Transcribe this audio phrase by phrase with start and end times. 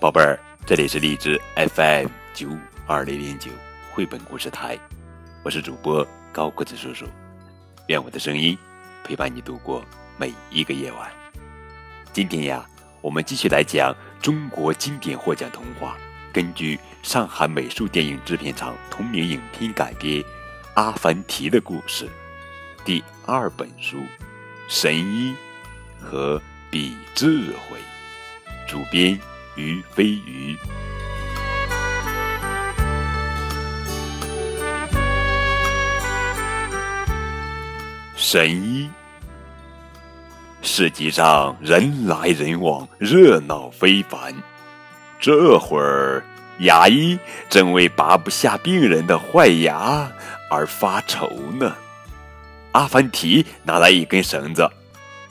[0.00, 2.48] 宝贝儿，这里是荔枝 FM 九
[2.86, 3.50] 二零零九
[3.92, 4.78] 绘本故事台，
[5.42, 7.04] 我是主播高个子叔叔，
[7.88, 8.56] 愿我的声音
[9.04, 9.84] 陪伴你度过
[10.16, 11.12] 每一个夜晚。
[12.14, 12.64] 今天呀，
[13.02, 15.98] 我们继续来讲中国经典获奖童话，
[16.32, 20.22] 根据上海美术电影制片厂同名影片改编，
[20.76, 22.08] 《阿凡提》的故事，
[22.86, 23.98] 第二本书
[24.66, 25.34] 《神医
[26.00, 26.40] 和
[26.70, 27.78] 比智慧》，
[28.66, 29.20] 主编
[29.54, 30.56] 于飞鱼。
[38.16, 38.88] 神医。
[40.62, 44.32] 市集上人来人往，热闹非凡。
[45.18, 46.22] 这会儿，
[46.60, 50.06] 牙医正为拔不下病人的坏牙
[50.50, 51.74] 而发愁呢。
[52.72, 54.70] 阿凡提拿来一根绳子，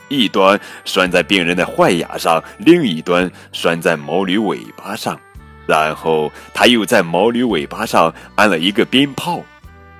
[0.09, 5.19] 一端拴在病人的坏牙上，另一端拴在毛驴尾巴上，
[5.65, 9.41] 然后他又在毛驴尾巴上安了一个鞭炮。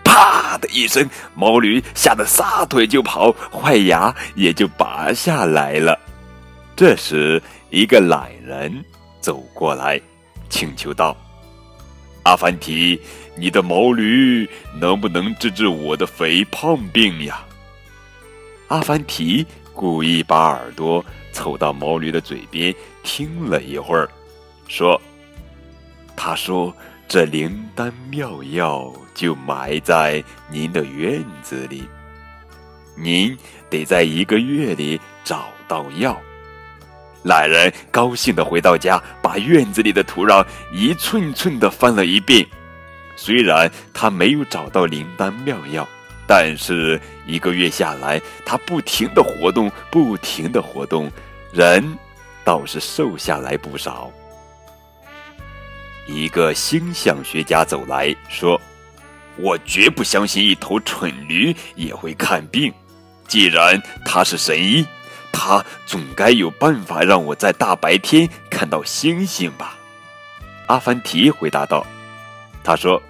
[0.04, 5.98] 啪的一声，毛驴吓得撒腿就跑，坏牙也就拔下来了。
[6.76, 8.84] 这时，一个懒人
[9.22, 10.02] 走过来，
[10.50, 11.16] 请求道
[12.24, 13.00] ：“阿凡提，
[13.38, 14.50] 你的毛驴
[14.80, 17.46] 能不能治治我的肥胖病呀？”
[18.70, 19.46] 阿凡提
[19.80, 24.10] 故意把耳朵凑到毛驴的嘴边，听了一会儿，
[24.68, 25.02] 说
[26.18, 26.76] ：“他说。”
[27.10, 31.90] 这灵丹妙药就埋在您的院子里，
[32.96, 33.36] 您
[33.68, 36.16] 得在一个月里找到药。
[37.24, 42.46] 懒人高兴的回到家，把院子里的土壤一寸寸的翻了一遍。
[43.16, 45.88] 虽然他没有找到灵丹妙药，
[46.32, 51.12] 但是一个月下来，他不停的活动，不停的活动，
[51.52, 51.98] 人
[52.44, 54.12] 倒是瘦下来不少。
[56.06, 58.62] 一个星象学家走来说
[59.38, 62.72] ：“我绝不相信一头蠢驴也会看病。
[63.28, 64.86] 既然他是神医，
[65.32, 69.76] 他总该有办法让我在大白天看到星星吧？”
[70.70, 71.84] 阿凡提回答道
[72.64, 73.02] ：“他说，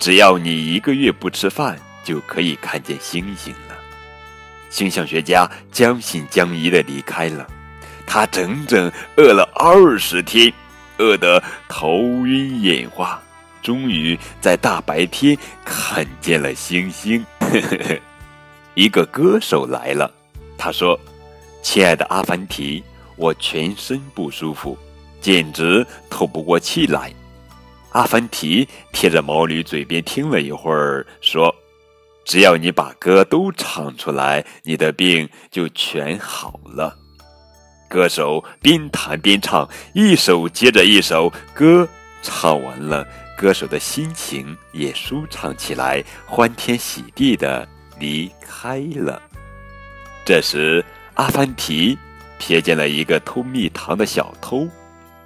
[0.00, 3.76] 只要你一个月不吃饭，就可以看见星星了。”
[4.70, 7.46] 星象学家将信将疑的离开了。
[8.06, 10.52] 他整整饿了二十天。
[10.98, 13.22] 饿得头晕眼花，
[13.62, 17.22] 终于在大白天看见了星星。
[18.72, 20.10] 一个歌手来了，
[20.56, 20.98] 他说
[21.62, 22.82] ：“亲爱的阿凡提，
[23.16, 24.78] 我全身不舒服，
[25.20, 27.12] 简直透不过气来。”
[27.92, 31.54] 阿凡提贴着毛驴嘴边听了一会儿，说
[32.26, 36.98] ：“只要你把歌都唱出来，你的病就全好了。”
[37.88, 41.88] 歌手边弹边唱，一首接着一首歌
[42.20, 43.06] 唱完了，
[43.38, 47.66] 歌手的心情也舒畅起来，欢天喜地的
[48.00, 49.22] 离开了。
[50.24, 51.96] 这时，阿凡提
[52.40, 54.66] 瞥见了一个偷蜜糖的小偷，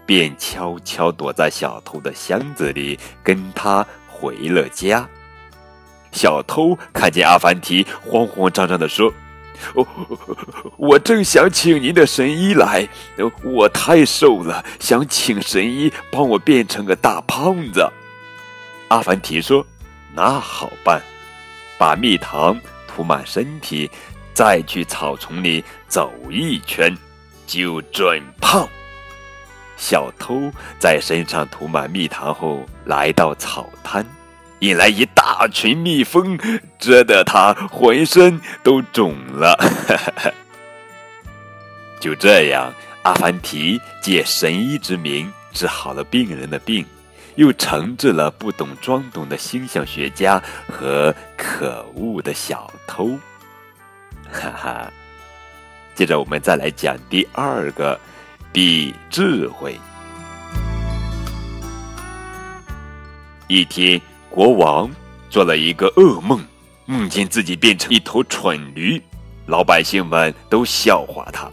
[0.04, 5.08] 便悄悄躲在小偷的箱子里，跟他回了家。
[6.12, 9.12] 小偷看见阿凡提，慌慌张张地说。
[9.74, 9.86] 哦，
[10.78, 12.88] 我正想请您的神医来，
[13.44, 17.86] 我太瘦了，想请神医帮我变成个大胖子。
[18.88, 19.66] 阿凡提说
[20.16, 21.02] ：“那好办，
[21.78, 23.90] 把蜜糖涂满身体，
[24.32, 26.96] 再去草丛里走一圈，
[27.46, 28.66] 就准胖。”
[29.76, 34.02] 小偷在身上涂满蜜糖后，来到草滩。
[34.60, 36.38] 引来一大群蜜蜂，
[36.78, 39.56] 蛰得他浑身都肿了。
[42.00, 46.84] 就这样，阿凡提借神医之名治好了病人的病，
[47.36, 53.18] 又惩治了不懂装懂的星象学家和可恶的小偷。
[54.30, 54.92] 哈哈，
[55.94, 57.98] 接着我们再来讲第二个，
[58.52, 59.78] 比智慧。
[63.46, 64.00] 一天。
[64.32, 64.88] 国王
[65.30, 66.44] 做了一个噩梦，
[66.84, 69.00] 梦见自己变成一头蠢驴，
[69.46, 71.48] 老百姓们都笑话他。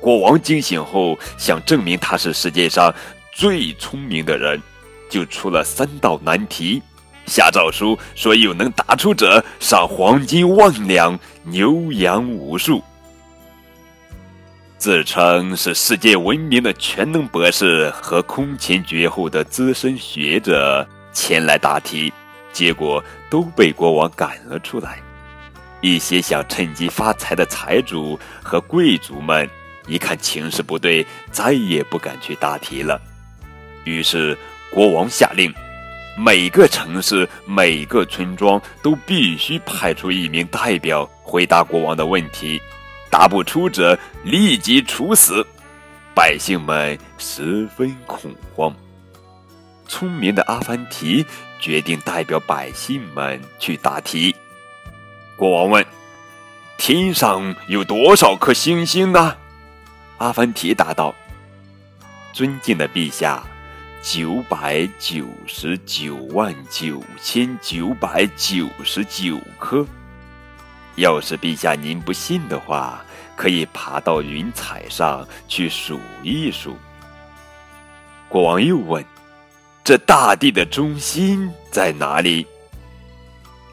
[0.00, 2.92] 国王惊醒后，想证明他是世界上
[3.32, 4.60] 最聪明的人，
[5.08, 6.82] 就出了三道难题，
[7.24, 12.82] 下诏书说有能答出者赏黄金万两、牛羊无数。
[14.76, 20.86] 自称是世界闻名的全能博士和空前绝后的资深学者。
[21.14, 22.12] 前来答题，
[22.54, 24.98] 结果都被国王赶了出来。
[25.82, 29.46] 一些想趁机发财的财主和贵族们
[29.86, 32.98] 一看情势不对，再也不敢去答题了。
[33.84, 34.34] 于是
[34.70, 35.52] 国王下令，
[36.16, 42.58] 每个城市、每个村庄都必须派出一名代表回答国王的问题，
[43.10, 45.46] 答不出者立即处死。
[46.14, 48.74] 百姓们十分恐慌。
[49.86, 51.26] 聪明的阿凡提
[51.64, 54.36] 决定代表百姓们去答题。
[55.34, 55.86] 国王问
[56.76, 59.34] ：“天上有多少颗星星呢？”
[60.20, 61.14] 阿凡提答道
[62.34, 63.42] ：“尊敬的陛下，
[64.02, 69.86] 九百九十九万九千九百九十九颗。
[70.96, 73.02] 要是陛下您不信的话，
[73.34, 76.76] 可以爬到云彩上去数一数。”
[78.28, 79.02] 国王又问。
[79.84, 82.46] 这大地的中心在哪里？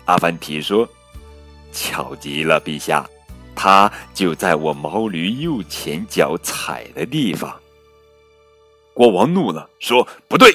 [0.04, 0.88] 阿凡提说
[1.72, 3.10] ：“巧极了，陛下，
[3.56, 7.58] 它就在我毛驴右前脚踩的地方。”
[8.94, 10.54] 国王怒了，说：“不对，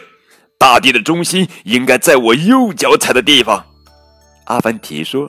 [0.58, 3.64] 大地的中心应该在我右脚踩的地方。”
[4.44, 5.26] 阿凡提说：“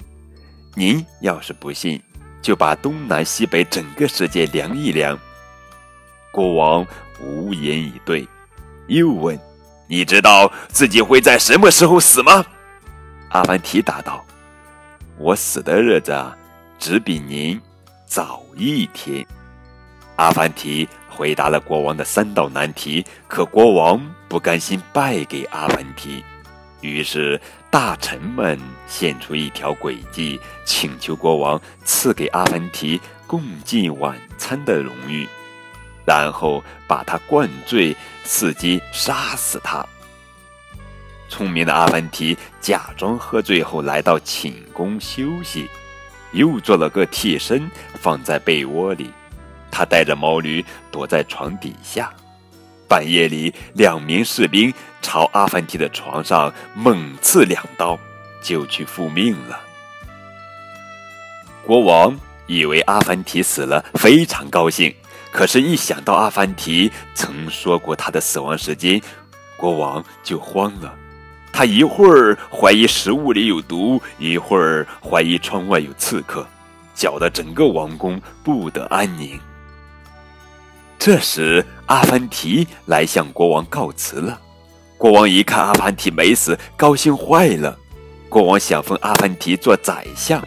[0.75, 2.01] 您要是不信，
[2.41, 5.17] 就把东南西北整个世界量一量。”
[6.33, 6.85] 国王
[7.21, 8.27] 无言以对，
[8.87, 9.39] 又问。
[9.87, 12.45] 你知道自己会在什么时候死吗？
[13.29, 14.23] 阿凡提答道
[15.17, 16.13] ：“我死的日子
[16.77, 17.59] 只比您
[18.05, 19.25] 早一天。”
[20.17, 26.23] 阿凡提回答了国王的三道难题，可国王不甘心败给阿凡提，
[26.81, 27.39] 于是
[27.69, 35.27] 大臣们献出一条诡计，请求国王赐给阿凡提共进晚餐的荣誉。
[36.07, 37.93] 然后把他灌醉，
[38.25, 39.85] 伺机杀死他。
[41.27, 45.67] 聪明的阿凡提假装喝醉后来到寝宫休息，
[46.31, 49.11] 又做了个替身放在被窝里。
[49.69, 52.09] 他带着毛驴躲在床底下。
[52.87, 57.99] 半夜里，两名士兵朝阿凡提的床上猛刺两刀，
[58.41, 59.59] 就去复命了。
[61.65, 64.95] 国王以为阿凡提死了，非常高兴。
[65.31, 68.99] 可是，一想到阿凡提曾说过他的死亡时间，
[69.55, 70.93] 国王就慌了。
[71.51, 76.47] 他一会儿怀疑食物里有毒，一会儿怀疑窗外有刺客，
[76.95, 79.39] 搅得整个王宫不得安宁。
[80.99, 84.39] 这时，阿凡提来向国王告辞了。
[84.97, 87.77] 国王一看阿凡提没死，高兴坏了。
[88.29, 90.43] 国王想封阿凡提做宰相，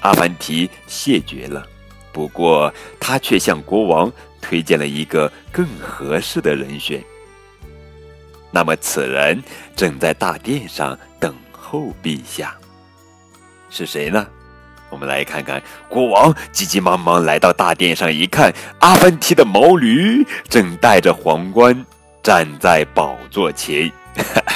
[0.00, 1.66] 阿凡提谢绝了。
[2.16, 4.10] 不过，他却向国王
[4.40, 7.04] 推荐了一个更合适的人选。
[8.50, 9.42] 那么，此人
[9.76, 12.56] 正在大殿上等候陛下，
[13.68, 14.26] 是谁呢？
[14.88, 15.62] 我们来看看。
[15.90, 21.84] 国王急急忙忙来到大殿上，一看，阿凡提的毛驴正戴着皇冠
[22.22, 23.92] 站在宝座前。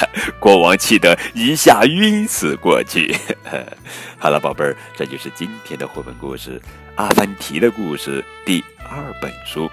[0.39, 3.15] 国王气得一下晕死过去。
[4.17, 6.59] 好了，宝贝儿，这就是今天的绘本故事
[6.95, 9.69] 《阿凡提的故事》第二本书。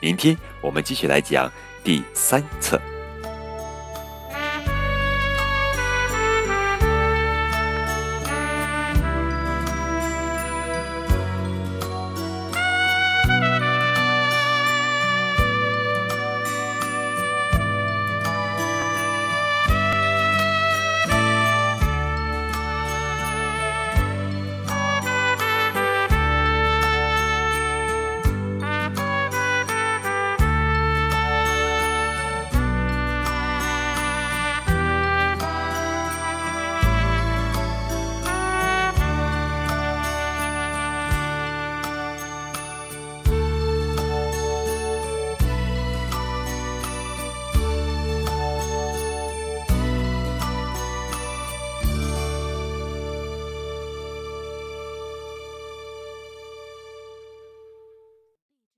[0.00, 1.50] 明天我们继续来讲
[1.82, 2.80] 第三册。